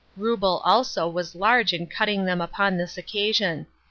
[0.17, 3.67] Reubel also was large in cutting them upon this occasion.